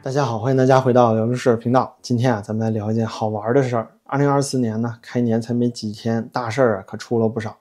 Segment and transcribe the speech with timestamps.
[0.00, 1.96] 大家好，欢迎大家回到聊城事频道。
[2.00, 3.88] 今天啊，咱们来聊一件好玩的事儿。
[4.04, 7.56] 二零二四年呢，开年才没几天，大事儿啊可出了不少。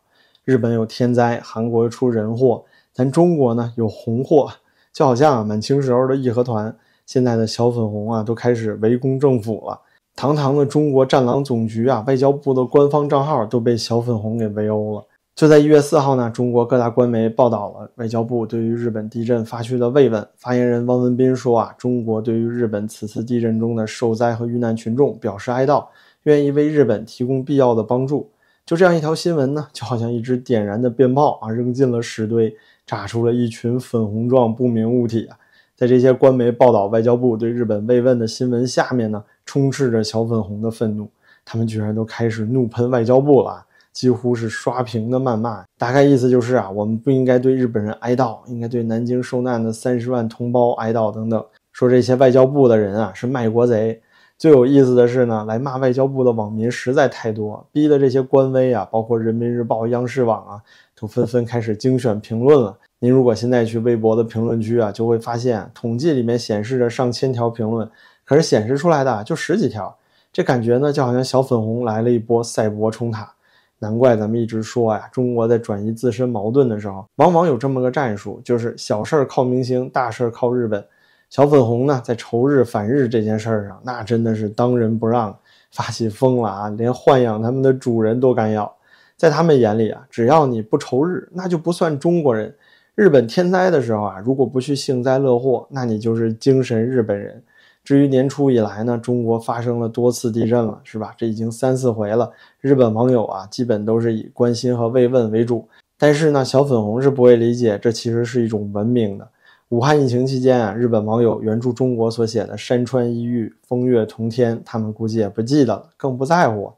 [0.46, 2.64] 日本有天灾，韩国出人祸，
[2.94, 4.52] 咱中国呢有红祸。
[4.94, 6.74] 就好像啊满清时候的义和团，
[7.08, 9.82] 现在的小粉红啊都开始围攻政府了。
[10.16, 15.06] 堂堂的中国战狼总局啊，外交部的官方账号都被小粉红给围殴了。
[15.38, 20.28] 就在一月四号呢，中国各大官媒报道了外交部对于日本地震发去的慰问。
[20.36, 25.86] 发言人汪文斌说啊，中国对于日本此次地震中的受灾和遇难群众表示哀悼，
[26.24, 28.32] 愿意为日本提供必要的帮助。
[28.66, 32.52] 就这样一条新闻呢，就好像一支点燃的鞭炮啊，扔进了屎堆，
[32.84, 35.38] 炸出了一群粉红状不明物体啊。
[35.76, 41.08] 在这些官媒报道外交部对日本慰问的新闻下面呢，充斥着小粉红的愤怒，
[41.46, 43.67] 他们居然都开始怒喷外交部了。
[43.98, 51.44] 几乎是刷屏的谩骂，大概意思就是啊，我们不应该对日本人哀悼，应该对南京受难的三十万同胞哀悼等等。
[51.74, 54.00] 说这些外交部的人啊是卖国贼。
[54.38, 60.62] 最有意思的是呢，来骂外交部的网民实在太多，逼的这些官微啊，包括人民日报、央视网啊，
[60.96, 62.78] 都纷纷开始精选评论了。
[63.00, 67.90] 您如果现在去微博的评论区啊，就会发现统计里面显示着上千条评论，
[68.24, 69.98] 可是显示出来的就十几条。
[70.32, 73.34] 这感觉呢，就好像小粉红来了一波赛博冲塔。
[73.80, 80.84] 难怪咱们一直说呀，中国在转移自身矛盾的时候，往往有这么个战术，就是小事儿靠明星，大事儿靠日本。
[81.30, 85.38] 小粉红呢，在仇日反日这件事儿上，那真的是当仁不让，
[85.72, 88.74] 发起疯了啊，连豢养他们的主人都敢咬。
[89.18, 92.56] 在他们眼里啊，只要你不仇日，那就不算中国人。
[92.96, 97.44] 日本天灾的时候啊，如果不去幸灾乐祸，那你就是精神日本人。
[97.88, 101.16] 至于年初以来呢，中国发生了多次地震了，是吧？
[101.18, 102.30] 这已经三四回了。
[102.60, 105.66] 日本网友啊，基本都是以关心和慰问为主。
[105.98, 109.26] 但是呢，小粉红是不会理解，这其实是一种文明的。
[109.70, 116.74] 武汉疫情期间啊，日本网友援助中国所写的“山川异域，风月同天”，他们估计也不记得了，更不在乎。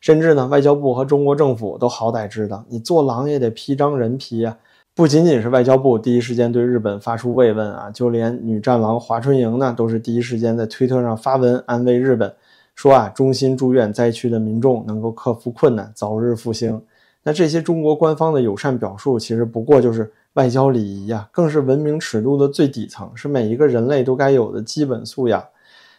[0.00, 4.56] 甚至呢，外交部和中国政府都好歹知道，你做狼也得披张人皮呀。
[4.96, 12.32] 不仅仅是外交部第一时间对日本发出慰问啊，就连女战狼华春莹呢，都是第一时间在推特上发文安慰日本，
[12.76, 16.80] 说啊，衷心祝愿灾区的民众能够克服困难，早日复兴。
[17.24, 25.44] 那这些中国官方的友善表述，其实不过就是外交礼仪呀，更是文明尺度的最底层，是每一个人类都该有的基本素养。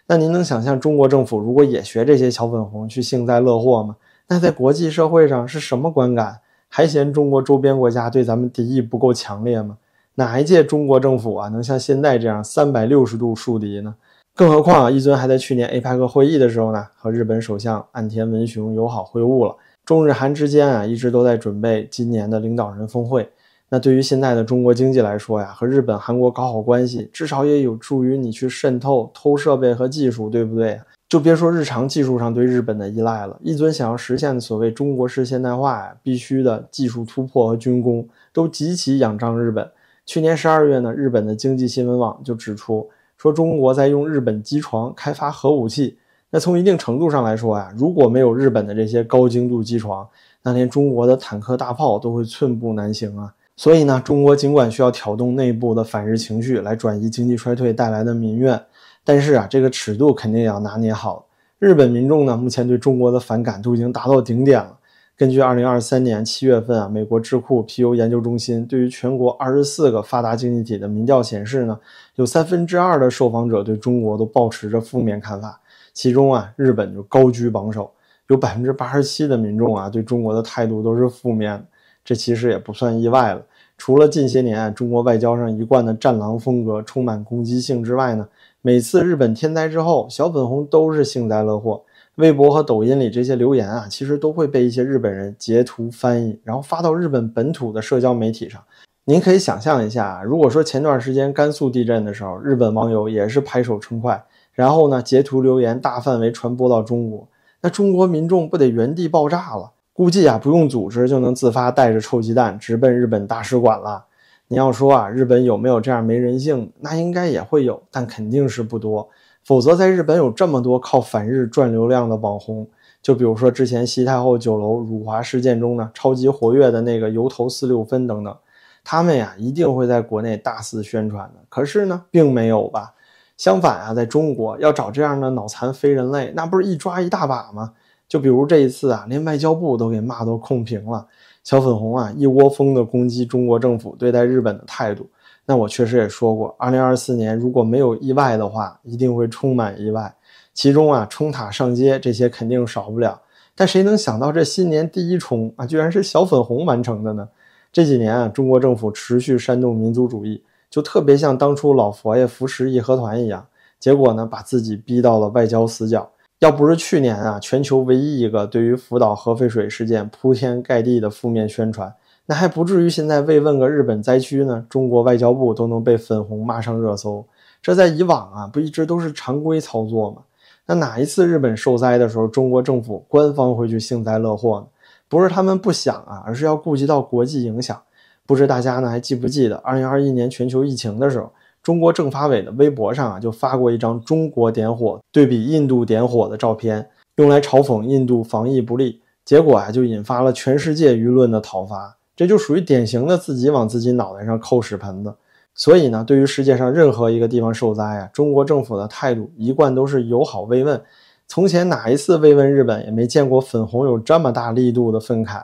[0.08, 3.98] 那您能想象中国政府如果也学这些小粉红去幸灾乐祸吗？
[4.30, 6.40] 那在国际社会上是什么观感？
[6.70, 9.78] 还嫌中国周边国家对咱们敌意不够强烈吗？
[10.16, 13.96] 哪一届中国政府啊能像现在这样三百六十度树敌呢？
[14.34, 19.56] 更何况啊，一尊还在去年 APEC 会议的时候呢，和日本首相岸田文雄友好会晤了。
[19.86, 23.30] 中日韩之间啊，一直都在准备今年的领导人峰会。
[23.70, 30.80] 那对于现在的中国经济来说呀，和日本、韩国搞好关系，至少也有助于你去渗透、偷设备和技术，对不对？
[31.08, 39.70] 就别说日常技术上对日本的依赖了，一尊想要实现所谓中国式现代化呀，必须的技术突破和军工都极其仰仗日本。
[40.04, 45.98] 去年十二月呢，日本的经济新闻网就指出，说中国在用日本机床开发核武器。
[46.32, 50.08] 那从一定程度上来说呀，如果没有日本的这些高精度机床，
[50.42, 53.32] 那连中国的坦克大炮都会寸步难行啊。
[53.56, 58.60] 所以呢，中国尽管需要挑动内部的反日情绪来转移经济衰退带来的民怨。
[59.06, 61.26] 但是啊，这个尺度肯定要拿捏好。
[61.60, 64.78] 日本民众呢，目前对中国的反感都已经达到顶点了。
[65.18, 71.80] 根据2023年7月份啊，美国智库皮尤研究中心对于全国24个发达经济体的民调显示呢，
[72.16, 75.62] 有三分之二的受访者对中国都保持着负面看法。
[75.94, 77.90] 其中啊，日本就高居榜首，
[78.28, 81.64] 有百分之八十七的民众啊对中国的态度都是负面的。
[82.04, 83.42] 这其实也不算意外了。
[83.78, 88.28] 除了近些年中国外交上一贯的战狼风格，充满攻击性之外呢？
[88.66, 91.84] 每次日本天灾之后，小粉红都是幸灾乐祸。
[92.16, 98.60] 微博和抖音里这些留言啊，其实都会被一些日本人截图翻译，然后发到日本本土的社交媒体上。
[99.04, 107.28] 您可以想象一下，如果说前段时间甘肃地震的时候，日本网友也是拍手称快，然后呢截图留言大范围传播到中国，
[107.62, 109.74] 那中国民众不得原地爆炸了？
[109.94, 114.06] 估计啊不用组织就能自发带着臭鸡蛋直奔日本大使馆了。
[114.48, 116.72] 你要说啊，日本有没有这样没人性？
[116.80, 119.10] 那应该也会有，但肯定是不多。
[119.44, 122.68] 否则，在日本有这么多靠反日赚流量的网红，
[123.02, 128.36] 就比如说之前西太后酒楼辱华事件中呢，超级活跃的那个油头四六分等等，
[128.84, 131.40] 他们呀一定会在国内大肆宣传的。
[131.50, 132.94] 可是呢，并没有吧？
[133.38, 137.74] 相反啊，在中国要找这样的脑残非人类，那不是一抓一大把吗？
[138.08, 141.08] 就比如这一次啊，连外交部都给骂到控评了。
[141.46, 145.08] 小粉红啊，一窝蜂的攻击中国政府对待日本的态度，
[145.46, 150.16] 那我确实也说过，二零二四年如果没有意外的话，一定会充满意外。
[150.56, 153.22] 其中啊，冲塔上街这些肯定少不了。
[153.54, 157.30] 但谁能想到这新年第一冲啊，居然是小粉红完成的呢？
[157.72, 163.46] 这几年啊，中国政府持续煽动民族主义，就特别像当初老佛爷扶持义和团一样，
[163.80, 166.10] 结果呢，把自己逼到了外交死角。
[166.40, 171.94] 要不是去年啊，全球唯一一个对于福岛核废水事件铺天盖地的负面宣传，
[172.26, 177.26] 那还不至于现在慰问个日本灾区呢，中国外交部都能被粉红骂上热搜。
[177.62, 180.24] 这在以往啊，不一直都是常规操作吗？
[180.66, 184.68] 那哪一次日本受灾的时候，中国政府官方会去幸灾乐祸呢？
[185.08, 187.82] 不是他们不想啊，而是要顾及到国际影响。
[188.26, 191.32] 不知大家呢还记不记得，二零二一年全球疫情的时候？
[191.66, 199.02] 中国政法委的微博上啊，就发过一张中国点火对比印度点火的照片，用来嘲讽印度防疫不力。
[199.26, 201.98] 结果啊，就引发了全世界舆论的讨伐。
[202.16, 205.16] 这就属于典型的自己往自己脑袋上扣屎盆子。
[205.56, 210.80] 所以呢，对于世界上任何一个地方受灾啊，中国政府的态度一贯都是友好慰问。
[211.28, 215.42] 从前哪一次慰问日本，也没见过粉红有这么大力度的愤慨。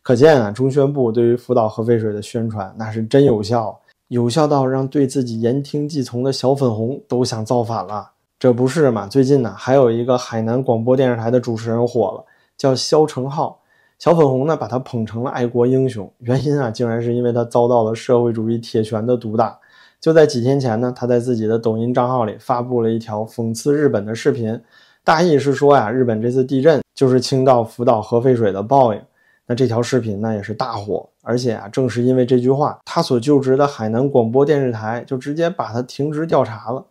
[0.00, 3.76] 可见啊，中宣部对于福岛核废水的宣传那是真有效。
[4.08, 9.08] 有效到让对自己言听计从的小粉红都想造反了，这不是吗？
[9.08, 12.24] 最近呢，还有一个海南广播电视台的主持人火了，
[12.56, 13.60] 叫肖成浩。
[13.98, 19.58] 小粉红呢，把他捧成了爱国英雄，原因啊，竟然是因为他遭到了社会主义铁拳的毒打。
[20.00, 24.60] 就在几天前呢，他在自己的抖音账号里发布了一条讽刺日本的视频，
[25.02, 29.02] 大意是说呀，日本这次地震就是倾倒福岛核废水的报应。
[29.46, 36.84] 那这条视频呢也是大火，而且啊，正是因为这句话，他所就职的海南广播电视台就直接把他停职调查了。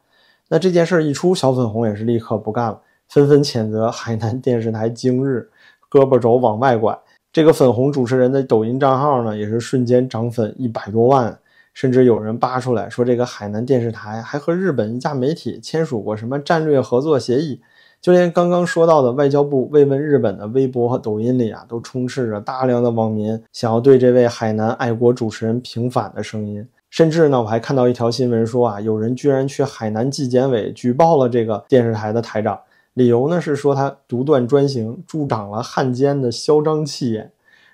[0.48, 2.80] 那这件事一出，小粉红也是立刻不干了，
[3.10, 5.50] 纷纷谴责海南电视台今日
[5.90, 6.98] 胳膊肘往外拐。
[7.34, 11.38] 这个粉红主持人的抖音账号呢，也是瞬间涨粉一百多万，
[11.74, 17.60] 甚至有人扒出来说，这个海南电视台还和日本一家媒体签署过什么战略合作协议。
[18.06, 26.64] 就连刚刚说到的外交部慰问日本的微博和抖音里啊，都充斥着大量的网民想要对这位海南爱国主持人平反的声音。
[26.92, 32.60] 甚至呢，我还看到一条新闻说啊，有人居然去海南纪检委举报了这个电视台的台长，
[32.94, 37.32] 理由呢是说他独断专行，助长了汉奸的嚣张气焰。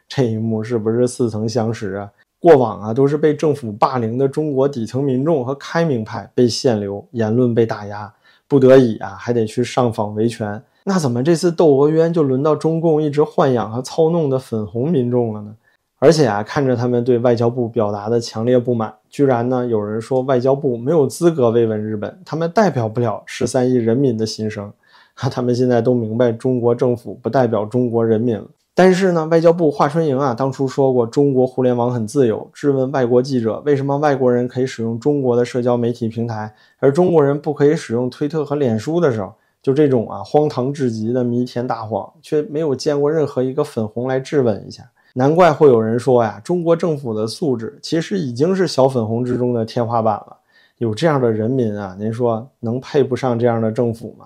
[0.07, 2.09] 这一幕是不是似曾相识啊？
[2.39, 8.13] 过往啊，都是被政府霸凌的中国底层民众和开明派被限流，言论被打压。
[8.51, 10.61] 不得已啊，还得去上访维权。
[10.83, 15.55] 那怎么这次窦娥冤就轮到中共一直豢养和操弄的粉红民众了呢？
[15.99, 24.69] 而且啊，看着他们对外交部表达的强烈不满，居然呢有人说外交部没有资格慰问日本，他们代表不了十三亿人民的心声。
[25.15, 28.43] 他们现在都明白中国政府不代表中国人民了。
[28.83, 39.31] 但是呢，外交部华春莹啊，当初说过中国互联网很自由，质问外国记者为什么外国人可以使用中国的社交媒体平台，而中国人不可以使用推特和脸书的时候，
[39.61, 44.89] 就这种啊荒唐至极的弥天大谎，却没有见过任何一个粉红来质问一下。
[45.13, 50.37] 难怪会有人说呀，中国政府的素质其实已经是小粉红之中的天花板了。
[50.79, 54.25] 有这样的人民啊，您说能配不上这样的政府吗？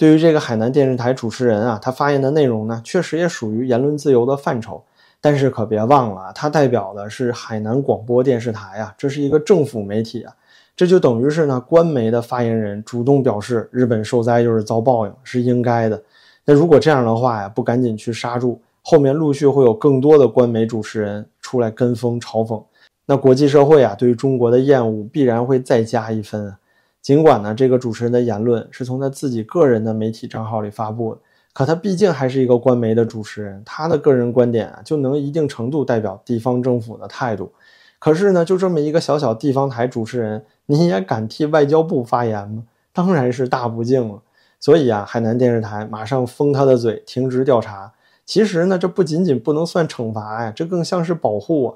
[0.00, 4.82] 对于这个海南电视台主持人啊，他发言的内容呢，确实也属于言论自由的范畴。
[5.20, 10.32] 但是可别忘了，他代表的是海南广播电视台啊，这是一个政府媒体啊，
[10.74, 16.02] 这就等于是呢，官媒的发言人主动表示日本受灾就是遭报应，是应该的。
[16.46, 22.64] 那如果这样的话呀，不赶紧去刹住，后面陆续会有更多的官媒主持人出来跟风嘲讽，
[23.04, 26.54] 那国际社会啊，对于中国的厌恶必然会再加一分。
[27.02, 31.20] 尽管呢，这个主持人的言论是从他自己个人的媒体账号里发布的，
[31.52, 37.52] 可他毕竟还是一个官媒的主持人，他的个人观点啊，就能一定程度代表地方政府的态度。
[37.98, 42.64] 可是呢，就这么一个小小地方台主持人，你也敢替外交部发言吗？
[42.92, 44.22] 当然是大不敬了。
[44.58, 47.92] 所以啊，海南电视台马上封他的嘴，停职调查。
[48.26, 51.74] 其实呢，这不仅仅不能算惩罚呀，这更像是保护啊。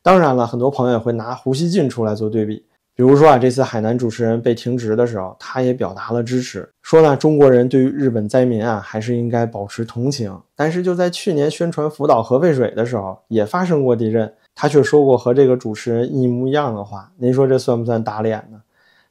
[0.00, 2.64] 当然了，很多朋友也会拿胡锡进出来做对比。
[3.00, 10.38] 比如说啊，这次海南主持人被停职的时候，他也表达了支持，说呢，中国人对于日本灾民啊，还是应该保持同情。
[10.54, 17.10] 但是就在去年宣传福岛核废水的时候，也发生过地震，他却说过和这个主持人一模一样的话。
[17.16, 18.60] 您说这算不算打脸呢？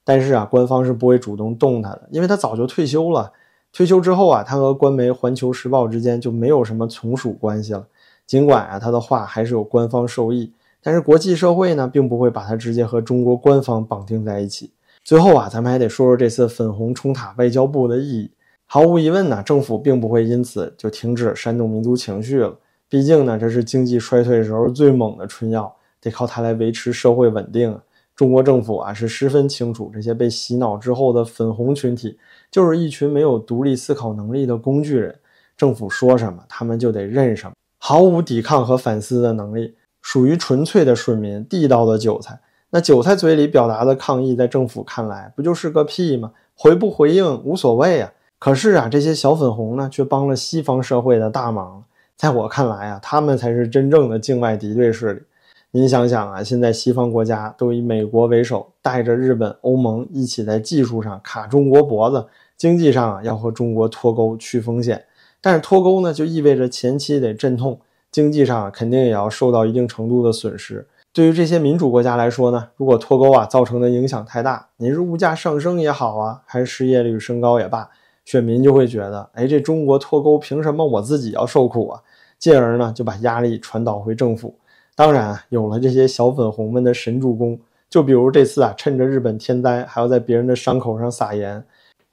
[0.04, 3.32] 但是啊，官方是不会主动动他的，因为他早就退休了。
[3.74, 7.88] 退休之后啊，他和官媒《环球时报》之间就没有什么从属关系了。
[8.28, 10.54] 尽管啊，他的话还是有官方受益。
[10.82, 14.72] 但是国际社会呢，并不会把它直接和中国官方绑定在一起。
[15.04, 18.32] 最后啊，咱们还得说说这次粉红冲塔外交部的意义。
[18.66, 22.58] 毫无疑问呢，政府并不会因此就停止煽动民族情绪了。
[22.88, 27.80] 毕竟呢，这是经济衰退时候最猛的春药，得靠它来维持社会稳定。
[28.16, 32.18] 中国政府啊是十分清楚，这些被洗脑之后的粉红群体，
[32.52, 35.18] 就是一群没有独立思考能力的工具人。
[35.56, 39.74] 政府说什么，他们就得认什么，毫无抵抗和反思的能力，
[40.12, 42.40] 属于纯粹的顺民，地道的韭菜。
[42.72, 46.32] 那韭菜嘴里表达的抗议，在政府看来不就是个屁吗？
[46.56, 48.12] 回不回应无所谓啊。
[48.40, 51.84] 可是啊，这些小粉红呢，却帮了西方社会的大忙。
[52.18, 55.22] 在我看来啊，他们才是真正的境外敌对势力。
[55.70, 62.26] 您想想啊，现在西方国家都以美国为首，带着日本、欧盟一起在技术上卡中国脖子，
[62.58, 65.06] 经济上啊要和中国脱钩去风险。
[65.40, 67.80] 但是脱钩呢，就意味着前期得阵痛，
[68.12, 70.88] 经济上肯定也要受到一定程度的损失。
[71.12, 77.90] 对于这些民主国家来说呢，如果脱钩啊造成的影响太大，您是物价上升也好啊，还是失业率升高也罢。
[78.26, 82.02] 选民就会觉得，哎，这中国脱钩，凭什么我自己要受苦啊？
[82.38, 84.54] 进而呢，就把压力传导回政府。
[84.96, 91.66] 当然，有了这些小粉红们的神助攻，就比如这次啊，趁着日本天灾，还要在别人的伤口上撒盐。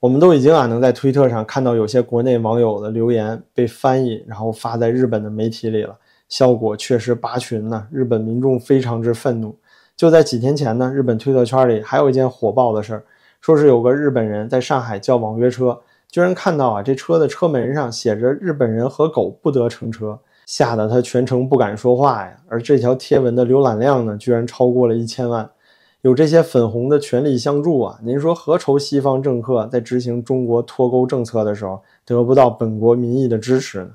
[0.07, 5.99] 我们都已经啊，能在推特上看到有些国内网友的留言被翻译，然后发在日本的媒体里了，
[6.29, 7.89] 效果确实拔群呢。
[7.91, 9.59] 日本民众非常之愤怒。
[9.97, 13.03] 就在几天前呢，日本推特圈里还有一件火爆的事儿，
[13.41, 15.77] 说是有个日本人在上海叫网约车。
[16.09, 22.37] 居然看到啊，这车的车门上写着“日本人和狗不得乘车”，吓得他全程不敢说话呀。
[22.47, 25.51] 而这条贴文的浏览量呢，居然超过了一千万。
[26.07, 33.91] 有这些粉红的全力相助啊，您说何愁西方政客在执行中国脱钩政策的时候得不到本国民意的支持呢？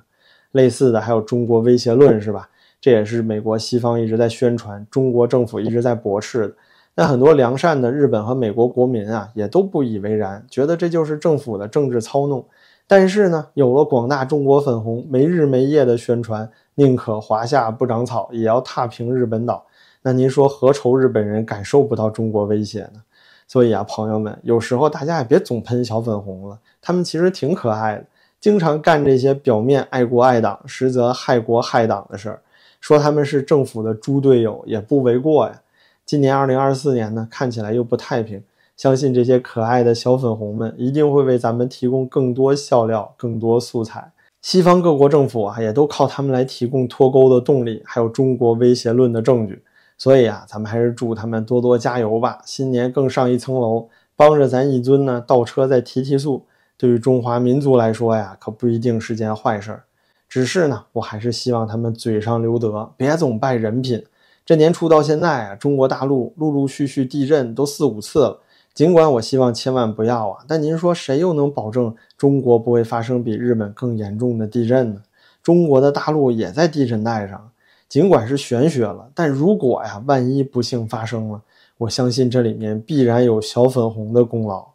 [0.51, 2.49] 类似的还有中国威胁论，是吧？
[2.81, 6.53] 这也是美国西方一直在宣传，中国政府一直在驳斥的。
[6.95, 12.45] 那很多良善的日本和美国国民啊，也都不以为然，觉得这就是政府的政治操弄。
[12.87, 19.65] 但是呢，有了广大中国粉红没日没夜的宣传，宁可华夏不长草，也要踏平日本岛。
[20.03, 23.03] 那您说何愁日本人感受不到中国威胁呢？
[23.47, 28.05] 所以啊，朋友们，有时候大家也别总喷小粉红了，他们其实挺可爱的，
[28.39, 32.41] 经常干这些表面爱国爱党，实则害国害党的事儿。
[32.79, 35.61] 说他们是政府的猪队友，也不为过呀。
[36.05, 38.41] 今年二零二四年呢，看起来又不太平。
[38.77, 44.11] 相信这些可爱的小粉红们一定会为咱们提供更多笑料、更多素材。
[44.41, 49.61] 西方各国政府啊，也都靠他们来提供脱钩的动力，还有中国威胁论的证据。
[50.01, 56.47] 所以啊，咱们还是祝他们多多加油吧，新年更上一层楼，帮着咱一尊呢倒车再提提速。
[56.75, 59.83] 对于中华民族来说呀，可不一定是件坏事儿。
[60.27, 64.03] 只是呢，我还是希望他们嘴上留德，别总败人品。
[64.43, 68.39] 这年初到现在啊，中国大陆陆陆续续地震都四五次了。
[68.73, 75.03] 尽管我希望千万不要啊，但您说谁又能保证中国不会发生比日本更严重的地震呢？
[75.43, 77.50] 中国的大陆也在地震带上，
[77.91, 81.41] 尽管是玄学了，但如果呀，万一不幸发生了，
[81.77, 84.65] 我相信这里面必然有小粉红的功劳。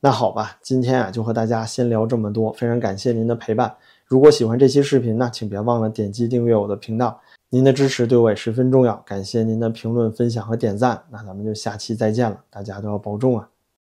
[0.00, 3.74] 那好吧，今天啊就和大家先聊这么多，非常感谢您的陪伴。
[4.04, 7.18] 如果喜欢这期视频呢，请别忘了点击订阅我的频道。
[7.48, 11.02] 您的支持对我也十分重要，感谢您的评论、分享和点赞。
[11.08, 13.48] 那咱们就下期再见了，大家都要保重啊！